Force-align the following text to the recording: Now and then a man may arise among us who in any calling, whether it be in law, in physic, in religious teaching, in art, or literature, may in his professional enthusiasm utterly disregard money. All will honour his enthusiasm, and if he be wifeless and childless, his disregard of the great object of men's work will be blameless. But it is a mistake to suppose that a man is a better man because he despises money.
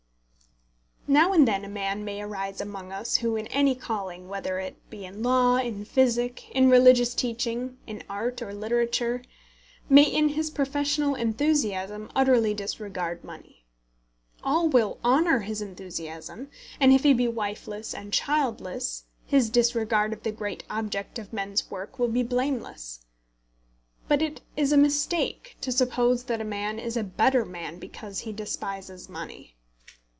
Now 1.07 1.33
and 1.33 1.45
then 1.45 1.65
a 1.65 1.69
man 1.69 2.05
may 2.05 2.21
arise 2.21 2.61
among 2.61 2.93
us 2.93 3.17
who 3.17 3.35
in 3.35 3.47
any 3.47 3.75
calling, 3.75 4.29
whether 4.29 4.59
it 4.59 4.89
be 4.89 5.03
in 5.03 5.21
law, 5.21 5.57
in 5.57 5.83
physic, 5.83 6.49
in 6.51 6.69
religious 6.69 7.13
teaching, 7.13 7.77
in 7.85 8.01
art, 8.09 8.41
or 8.41 8.53
literature, 8.53 9.21
may 9.89 10.03
in 10.03 10.29
his 10.29 10.49
professional 10.49 11.15
enthusiasm 11.15 12.09
utterly 12.15 12.53
disregard 12.53 13.25
money. 13.25 13.65
All 14.41 14.69
will 14.69 14.99
honour 15.03 15.39
his 15.39 15.61
enthusiasm, 15.61 16.49
and 16.79 16.93
if 16.93 17.03
he 17.03 17.13
be 17.13 17.27
wifeless 17.27 17.93
and 17.93 18.13
childless, 18.13 19.03
his 19.25 19.49
disregard 19.49 20.13
of 20.13 20.23
the 20.23 20.31
great 20.31 20.63
object 20.69 21.19
of 21.19 21.33
men's 21.33 21.69
work 21.69 21.99
will 21.99 22.07
be 22.07 22.23
blameless. 22.23 23.05
But 24.07 24.21
it 24.21 24.39
is 24.55 24.71
a 24.71 24.77
mistake 24.77 25.57
to 25.59 25.73
suppose 25.73 26.23
that 26.25 26.39
a 26.39 26.45
man 26.45 26.79
is 26.79 26.95
a 26.95 27.03
better 27.03 27.43
man 27.43 27.79
because 27.79 28.19
he 28.19 28.31
despises 28.31 29.09
money. 29.09 29.57